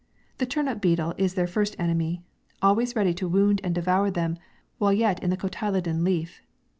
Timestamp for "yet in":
4.91-5.29